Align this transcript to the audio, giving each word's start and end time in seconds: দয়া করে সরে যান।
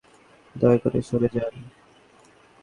দয়া 0.55 0.77
করে 0.77 0.99
সরে 1.01 1.29
যান। 1.33 1.53